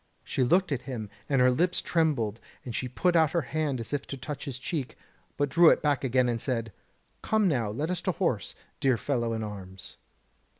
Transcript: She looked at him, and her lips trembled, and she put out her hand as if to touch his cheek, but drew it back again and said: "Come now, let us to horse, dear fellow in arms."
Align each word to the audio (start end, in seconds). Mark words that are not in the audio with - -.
She 0.23 0.43
looked 0.43 0.71
at 0.71 0.81
him, 0.89 1.11
and 1.29 1.39
her 1.41 1.51
lips 1.51 1.79
trembled, 1.79 2.39
and 2.65 2.73
she 2.73 2.87
put 2.87 3.15
out 3.15 3.33
her 3.33 3.43
hand 3.43 3.79
as 3.79 3.93
if 3.93 4.07
to 4.07 4.17
touch 4.17 4.45
his 4.45 4.57
cheek, 4.57 4.95
but 5.37 5.47
drew 5.47 5.69
it 5.69 5.83
back 5.83 6.03
again 6.03 6.27
and 6.27 6.41
said: 6.41 6.71
"Come 7.21 7.47
now, 7.47 7.69
let 7.69 7.91
us 7.91 8.01
to 8.09 8.13
horse, 8.13 8.55
dear 8.79 8.97
fellow 8.97 9.31
in 9.33 9.43
arms." 9.43 9.97